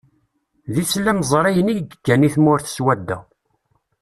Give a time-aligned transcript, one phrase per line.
[0.73, 3.17] D islamẓriyen i yekkan i tmurt swadda.